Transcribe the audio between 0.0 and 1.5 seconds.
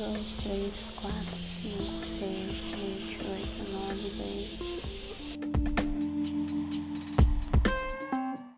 dois, três, quatro,